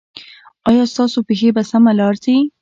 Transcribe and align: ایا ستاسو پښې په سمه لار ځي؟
ایا 0.67 0.83
ستاسو 0.93 1.17
پښې 1.27 1.49
په 1.55 1.61
سمه 1.71 1.91
لار 1.99 2.13
ځي؟ 2.23 2.35